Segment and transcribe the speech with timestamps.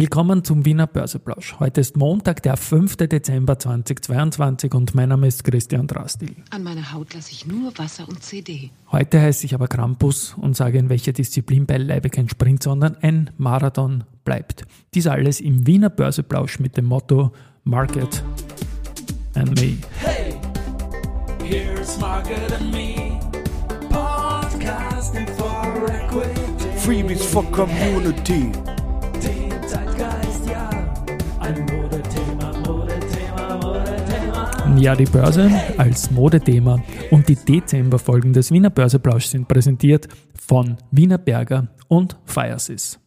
[0.00, 1.56] Willkommen zum Wiener Börseplausch.
[1.58, 2.98] Heute ist Montag, der 5.
[2.98, 6.36] Dezember 2022 und mein Name ist Christian Drastil.
[6.50, 8.70] An meiner Haut lasse ich nur Wasser und CD.
[8.92, 13.30] Heute heiße ich aber Krampus und sage, in welcher Disziplin beileibe kein Sprint, sondern ein
[13.38, 14.66] Marathon bleibt.
[14.94, 17.32] Dies alles im Wiener Börseplausch mit dem Motto
[17.64, 18.22] Market
[19.34, 19.78] and Me.
[19.98, 20.36] Hey,
[21.42, 23.18] here's Market and Me.
[23.90, 26.40] Podcasting for Equity.
[26.76, 28.52] Freebies for Community.
[34.78, 40.06] Ja, die Börse als Modethema und die Dezemberfolgen des Wiener Börseplausch sind präsentiert
[40.40, 43.00] von Wiener Berger und Firesys.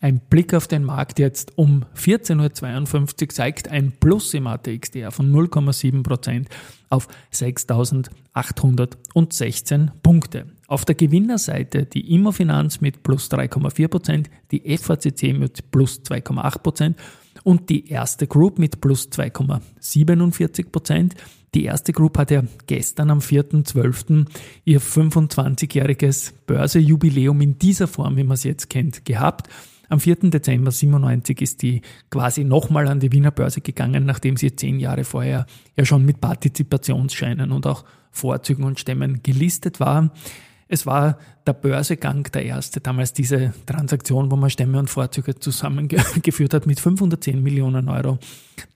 [0.00, 5.32] Ein Blick auf den Markt jetzt um 14.52 Uhr zeigt ein Plus im ATXDR von
[5.32, 6.46] 0,7%
[6.90, 10.46] auf 6.816 Punkte.
[10.66, 16.96] Auf der Gewinnerseite die Immofinanz mit plus 3,4%, die FACC mit plus 2,8%
[17.46, 21.12] und die erste Group mit plus 2,47%.
[21.54, 24.26] Die erste Group hat ja gestern am 4.12.
[24.64, 29.48] ihr 25-jähriges Börsejubiläum in dieser Form, wie man es jetzt kennt, gehabt.
[29.88, 30.30] Am 4.
[30.30, 35.04] Dezember 97 ist die quasi nochmal an die Wiener Börse gegangen, nachdem sie zehn Jahre
[35.04, 40.10] vorher ja schon mit Partizipationsscheinen und auch Vorzügen und Stämmen gelistet war.
[40.68, 46.54] Es war der Börsegang der erste, damals diese Transaktion, wo man Stämme und Vorzüge zusammengeführt
[46.54, 48.18] hat mit 510 Millionen Euro.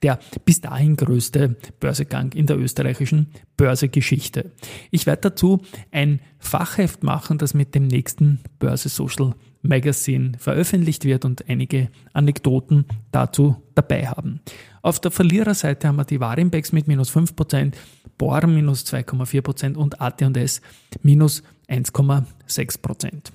[0.03, 4.53] Der bis dahin größte Börsegang in der österreichischen Börsegeschichte.
[4.93, 11.25] Ich werde dazu ein Fachheft machen, das mit dem nächsten Börse Social Magazine veröffentlicht wird
[11.25, 14.41] und einige Anekdoten dazu dabei haben.
[14.83, 17.75] Auf der Verliererseite haben wir die Warimbex mit minus 5%,
[18.17, 20.61] Bohr minus 2,4% und AT&S
[21.03, 23.33] minus 1,6%.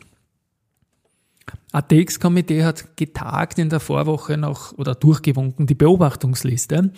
[1.71, 6.91] ATX-Komitee hat getagt in der Vorwoche noch oder durchgewunken die Beobachtungsliste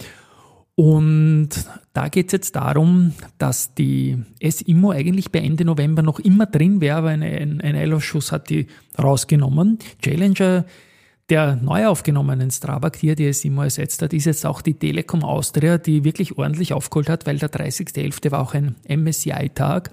[0.80, 1.50] und
[1.94, 6.82] da geht es jetzt darum, dass die SIMO eigentlich bei Ende November noch immer drin
[6.82, 8.68] wäre, aber ein, ein, ein Eilausschuss hat die
[9.02, 9.80] rausgenommen.
[10.04, 10.66] Challenger,
[11.30, 15.78] der neu aufgenommenen Strabag, die die SIMO ersetzt hat, ist jetzt auch die Telekom Austria,
[15.78, 18.32] die wirklich ordentlich aufgeholt hat, weil der 30.11.
[18.32, 19.92] war auch ein MSCI-Tag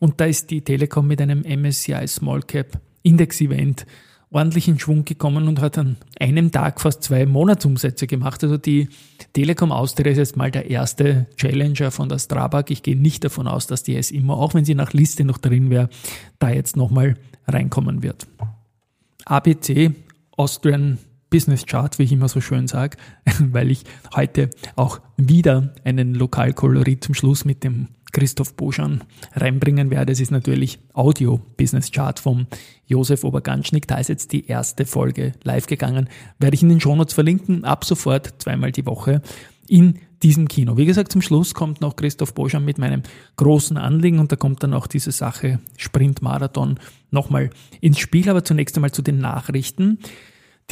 [0.00, 3.86] und da ist die Telekom mit einem MSCI Small Cap Index Event
[4.32, 8.42] ordentlich in Schwung gekommen und hat an einem Tag fast zwei Monatsumsätze gemacht.
[8.42, 8.88] Also die
[9.34, 12.70] Telekom Austria ist jetzt mal der erste Challenger von der Strabag.
[12.70, 15.38] Ich gehe nicht davon aus, dass die S immer, auch wenn sie nach Liste noch
[15.38, 15.90] drin wäre,
[16.38, 17.16] da jetzt nochmal
[17.46, 18.26] reinkommen wird.
[19.26, 19.92] ABC,
[20.42, 20.98] Austrian
[21.30, 22.96] Business Chart, wie ich immer so schön sage,
[23.38, 23.84] weil ich
[24.16, 29.04] heute auch wieder einen Lokalkolorit zum Schluss mit dem Christoph Boschan
[29.34, 30.10] reinbringen werde.
[30.10, 32.48] Es ist natürlich Audio Business Chart vom
[32.86, 33.86] Josef Oberganschnick.
[33.86, 36.08] Da ist jetzt die erste Folge live gegangen.
[36.40, 37.64] Werde ich in den Shownotes verlinken.
[37.64, 39.22] Ab sofort zweimal die Woche
[39.68, 40.76] in diesem Kino.
[40.76, 43.02] Wie gesagt, zum Schluss kommt noch Christoph Boschan mit meinem
[43.36, 46.80] großen Anliegen und da kommt dann auch diese Sache Sprint Marathon
[47.12, 48.28] nochmal ins Spiel.
[48.28, 50.00] Aber zunächst einmal zu den Nachrichten.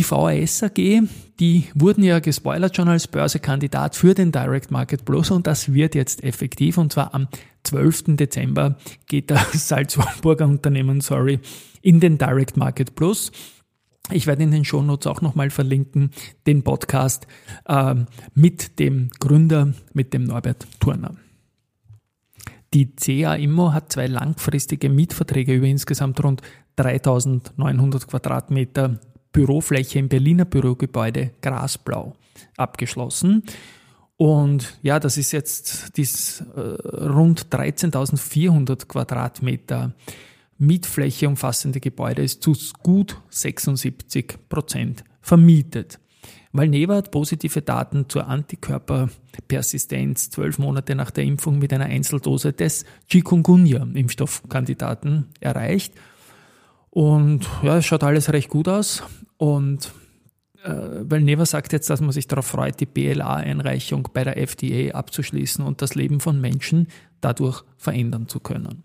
[0.01, 1.03] Die VAS AG,
[1.41, 5.95] die wurden ja gespoilert schon als Börsekandidat für den Direct Market Plus und das wird
[5.95, 7.29] jetzt effektiv und zwar am
[7.65, 8.17] 12.
[8.17, 8.79] Dezember
[9.09, 11.39] geht das Salzburger Unternehmen, sorry,
[11.83, 13.31] in den Direct Market Plus.
[14.11, 16.13] Ich werde in den Shownotes auch nochmal verlinken,
[16.47, 17.27] den Podcast
[17.67, 17.95] äh,
[18.33, 21.15] mit dem Gründer, mit dem Norbert Turner.
[22.73, 26.41] Die CA Immo hat zwei langfristige Mietverträge über insgesamt rund
[26.77, 28.99] 3900 Quadratmeter
[29.33, 32.15] Bürofläche im Berliner Bürogebäude Grasblau
[32.57, 33.43] abgeschlossen.
[34.17, 39.95] Und ja, das ist jetzt dies, äh, rund 13.400 Quadratmeter
[40.59, 45.99] Mietfläche umfassende Gebäude ist zu gut 76 Prozent vermietet.
[46.53, 52.85] Valneva hat positive Daten zur Antikörperpersistenz zwölf Monate nach der Impfung mit einer Einzeldose des
[53.11, 55.95] Chikungunya-Impfstoffkandidaten erreicht.
[56.91, 59.03] Und ja, es schaut alles recht gut aus.
[59.37, 59.93] Und
[60.65, 60.71] äh,
[61.03, 65.65] weil Neva sagt jetzt, dass man sich darauf freut, die BLA-Einreichung bei der FDA abzuschließen
[65.65, 66.89] und das Leben von Menschen
[67.21, 68.83] dadurch verändern zu können.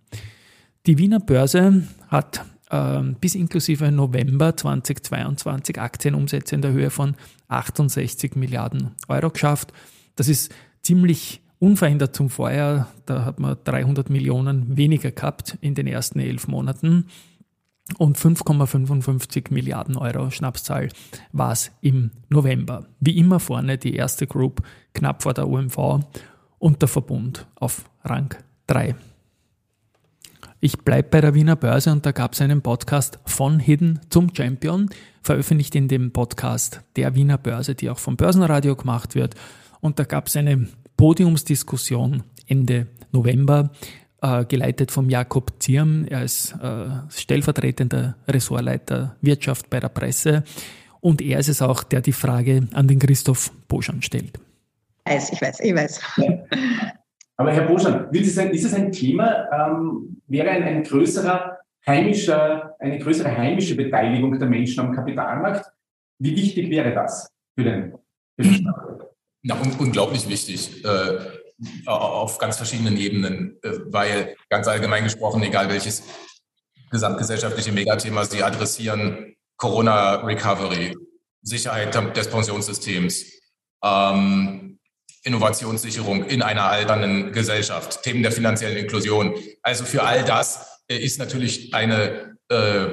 [0.86, 7.16] Die Wiener Börse hat äh, bis inklusive November 2022 Aktienumsätze in der Höhe von
[7.48, 9.74] 68 Milliarden Euro geschafft.
[10.16, 12.88] Das ist ziemlich unverändert zum Vorjahr.
[13.06, 17.07] Da hat man 300 Millionen weniger gehabt in den ersten elf Monaten
[17.98, 20.90] und 5,55 Milliarden Euro Schnapszahl
[21.32, 22.88] war es im November.
[23.00, 26.00] Wie immer vorne die erste Group knapp vor der OMV
[26.58, 28.36] und der Verbund auf Rang
[28.68, 28.96] 3.
[30.62, 34.34] Ich bleibe bei der Wiener Börse und da gab es einen Podcast von Hidden zum
[34.34, 34.90] Champion,
[35.22, 39.36] veröffentlicht in dem Podcast der Wiener Börse, die auch vom Börsenradio gemacht wird.
[39.80, 40.68] Und da gab es eine
[40.98, 43.70] Podiumsdiskussion Ende November,
[44.22, 46.06] äh, geleitet vom Jakob Zirm.
[46.06, 50.44] Er ist äh, stellvertretender Ressortleiter Wirtschaft bei der Presse.
[51.02, 54.40] Und er ist es auch, der die Frage an den Christoph Boschan stellt.
[55.06, 56.02] Ich weiß, ich weiß, ich weiß.
[57.38, 63.36] Aber Herr Boschan, ist es ein Thema, ähm, wäre ein, ein größerer heimischer, eine größere
[63.36, 65.72] heimische Beteiligung der Menschen am Kapitalmarkt?
[66.18, 67.94] Wie wichtig wäre das für den,
[68.36, 69.04] für den Standort?
[69.48, 70.84] Un unglaublich wichtig.
[70.84, 71.20] Äh,
[71.86, 76.04] auf ganz verschiedenen Ebenen, äh, weil ganz allgemein gesprochen, egal welches
[76.92, 80.96] gesamtgesellschaftliche Megathema Sie adressieren, Corona Recovery,
[81.42, 83.25] Sicherheit des Pensionssystems,
[83.84, 84.80] ähm,
[85.24, 89.34] Innovationssicherung in einer alternden Gesellschaft, Themen der finanziellen Inklusion.
[89.63, 92.86] Also für all das äh, ist natürlich eine äh,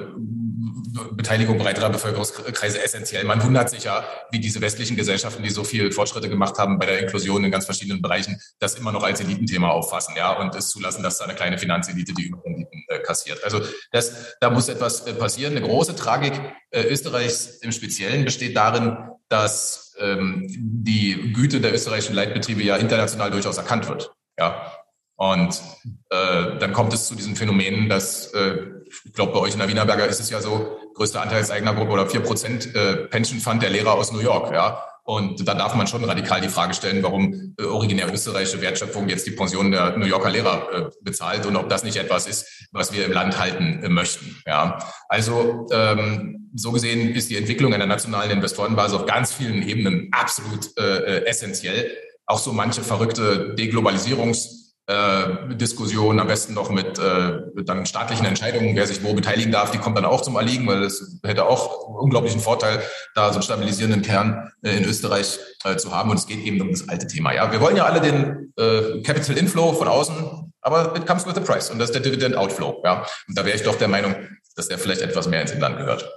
[1.13, 3.25] Beteiligung breiterer Bevölkerungskreise essentiell.
[3.25, 6.87] Man wundert sich ja, wie diese westlichen Gesellschaften, die so viel Fortschritte gemacht haben bei
[6.87, 10.71] der Inklusion in ganz verschiedenen Bereichen, das immer noch als Elitenthema auffassen, ja, und es
[10.71, 13.43] zulassen, dass da eine kleine Finanzelite die Überrenditen äh, kassiert.
[13.45, 13.61] Also
[13.91, 15.57] das, da muss etwas äh, passieren.
[15.57, 16.35] Eine große Tragik
[16.71, 18.97] äh, Österreichs im Speziellen besteht darin,
[19.29, 24.13] dass ähm, die Güte der österreichischen Leitbetriebe ja international durchaus erkannt wird.
[24.39, 24.73] Ja,
[25.17, 25.63] und
[26.11, 28.57] äh, dann kommt es zu diesen Phänomenen, dass, äh,
[29.05, 32.21] ich glaube, bei euch in der Wienerberger ist es ja so, größte Anteilseignergruppe oder vier
[32.21, 34.83] Prozent äh, Pension Fund der Lehrer aus New York, ja.
[35.05, 39.27] Und da darf man schon radikal die Frage stellen, warum äh, originär österreichische Wertschöpfung jetzt
[39.27, 42.93] die Pension der New Yorker Lehrer äh, bezahlt und ob das nicht etwas ist, was
[42.93, 44.41] wir im Land halten äh, möchten.
[44.47, 44.79] Ja,
[45.09, 50.71] also ähm, so gesehen ist die Entwicklung einer nationalen Investorenbasis auf ganz vielen Ebenen absolut
[50.79, 51.91] äh, äh essentiell.
[52.27, 58.75] Auch so manche verrückte Deglobalisierungs äh, Diskussion, am besten noch mit äh, dann staatlichen Entscheidungen,
[58.75, 61.89] wer sich wo beteiligen darf, die kommt dann auch zum Erliegen, weil es hätte auch
[61.89, 62.83] unglaublichen Vorteil,
[63.15, 66.11] da so einen stabilisierenden Kern äh, in Österreich äh, zu haben.
[66.11, 67.33] Und es geht eben um das alte Thema.
[67.33, 71.37] Ja, wir wollen ja alle den äh, Capital Inflow von außen, aber it comes with
[71.37, 72.83] a price und das ist der Dividend Outflow.
[72.85, 74.15] Ja, und da wäre ich doch der Meinung,
[74.57, 76.11] dass der vielleicht etwas mehr ins Inland gehört.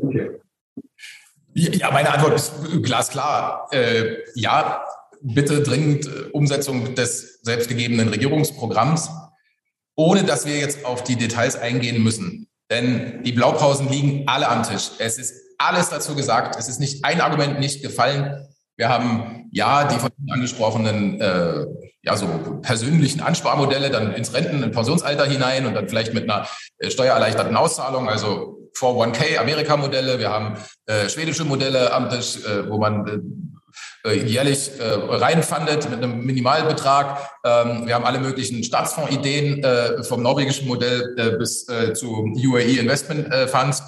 [0.00, 0.30] Okay.
[1.54, 2.52] Ja, meine Antwort ist
[2.82, 3.68] glasklar.
[3.72, 4.84] Äh, ja,
[5.22, 9.10] bitte dringend äh, Umsetzung des selbstgegebenen Regierungsprogramms,
[9.94, 12.48] ohne dass wir jetzt auf die Details eingehen müssen.
[12.70, 14.90] Denn die Blaupausen liegen alle am Tisch.
[14.98, 16.56] Es ist alles dazu gesagt.
[16.58, 18.48] Es ist nicht ein Argument nicht gefallen.
[18.76, 21.66] Wir haben ja die von Ihnen angesprochenen äh,
[22.02, 22.26] ja so
[22.62, 26.48] persönlichen Ansparmodelle dann ins Renten- und Pensionsalter hinein und dann vielleicht mit einer
[26.78, 30.18] äh, steuererleichterten Auszahlung, also 401k Amerika-Modelle.
[30.18, 33.18] Wir haben äh, schwedische Modelle am Tisch, äh, wo man äh,
[34.10, 37.30] jährlich äh, reinfundet mit einem Minimalbetrag.
[37.44, 42.80] Ähm, wir haben alle möglichen Staatsfondsideen äh, vom norwegischen Modell äh, bis äh, zu UAE
[42.80, 43.82] Investment äh, Funds.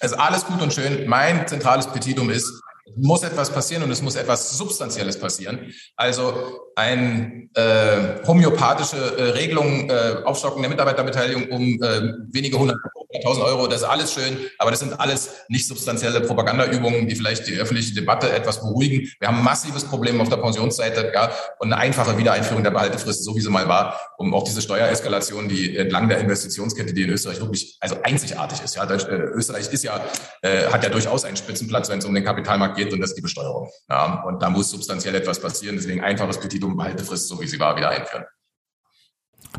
[0.00, 1.06] Also alles gut und schön.
[1.06, 2.50] Mein zentrales Petitum ist,
[2.96, 5.72] muss etwas passieren und es muss etwas Substanzielles passieren.
[5.96, 12.78] Also eine äh, homöopathische äh, Regelung, äh, Aufstockung der Mitarbeiterbeteiligung um äh, wenige hundert
[13.12, 17.46] 1000 Euro, das ist alles schön, aber das sind alles nicht substanzielle Propagandaübungen, die vielleicht
[17.48, 19.08] die öffentliche Debatte etwas beruhigen.
[19.18, 23.24] Wir haben ein massives Problem auf der Pensionsseite ja, und eine einfache Wiedereinführung der Behaltefrist,
[23.24, 27.10] so wie sie mal war, um auch diese Steuereskalation, die entlang der Investitionskette, die in
[27.10, 28.76] Österreich wirklich also einzigartig ist.
[28.76, 30.00] Ja, äh, Österreich ist ja,
[30.42, 33.16] äh, hat ja durchaus einen Spitzenplatz, wenn es um den Kapitalmarkt geht und das ist
[33.16, 33.68] die Besteuerung.
[33.88, 35.76] Ja, und da muss substanziell etwas passieren.
[35.76, 38.24] Deswegen einfaches Petitum, Behaltefrist, so wie sie war, wieder einführen.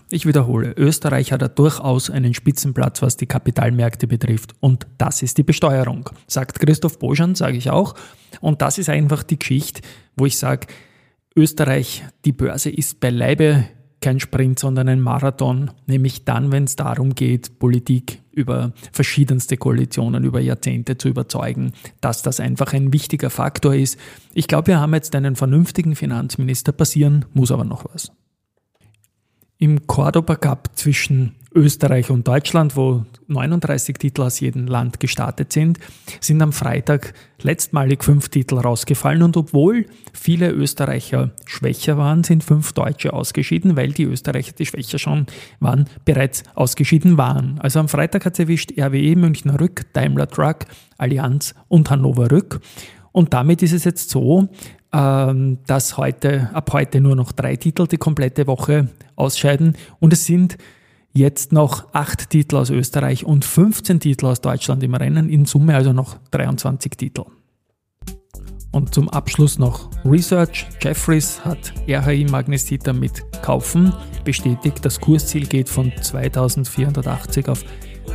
[0.10, 4.54] Ich wiederhole, Österreich hat ja durchaus einen Spitzenplatz, was die Kapitalmärkte betrifft.
[4.60, 7.96] Und das ist die Besteuerung, sagt Christoph Boschan, sage ich auch.
[8.40, 9.82] Und das ist einfach die Geschichte,
[10.16, 10.68] wo ich sage,
[11.36, 13.66] Österreich, die Börse ist beileibe
[14.02, 20.24] kein Sprint, sondern ein Marathon, nämlich dann, wenn es darum geht, Politik über verschiedenste Koalitionen
[20.24, 24.00] über Jahrzehnte zu überzeugen, dass das einfach ein wichtiger Faktor ist.
[24.34, 28.12] Ich glaube, wir haben jetzt einen vernünftigen Finanzminister, passieren muss aber noch was.
[29.62, 35.78] Im Cordoba Cup zwischen Österreich und Deutschland, wo 39 Titel aus jedem Land gestartet sind,
[36.20, 37.14] sind am Freitag
[37.44, 43.92] letztmalig fünf Titel rausgefallen und obwohl viele Österreicher schwächer waren, sind fünf Deutsche ausgeschieden, weil
[43.92, 45.28] die Österreicher, die schwächer schon
[45.60, 47.60] waren, bereits ausgeschieden waren.
[47.60, 50.66] Also am Freitag hat es erwischt RWE Münchner Rück, Daimler Truck,
[50.98, 52.62] Allianz und Hannover Rück.
[53.12, 54.48] Und damit ist es jetzt so,
[54.94, 60.26] ähm, dass heute, ab heute nur noch drei Titel die komplette Woche ausscheiden und es
[60.26, 60.58] sind
[61.14, 65.76] jetzt noch acht Titel aus Österreich und 15 Titel aus Deutschland im Rennen, in Summe
[65.76, 67.26] also noch 23 Titel.
[68.74, 70.66] Und zum Abschluss noch Research.
[70.80, 74.80] Jeffries hat RHI Magnesita mit Kaufen bestätigt.
[74.84, 77.66] Das Kursziel geht von 2480 auf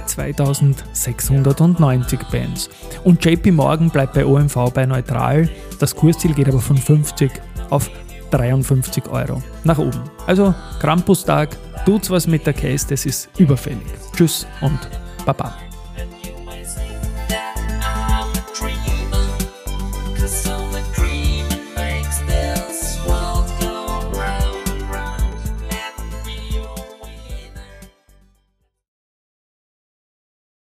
[0.06, 2.70] 2690 Bands.
[3.04, 5.48] Und JP Morgan bleibt bei OMV bei neutral.
[5.78, 7.30] Das Kursziel geht aber von 50
[7.70, 7.90] auf
[8.30, 10.02] 53 Euro nach oben.
[10.26, 13.86] Also Krampustag, tut's was mit der Case, das ist überfällig.
[14.14, 14.78] Tschüss und
[15.24, 15.65] Baba.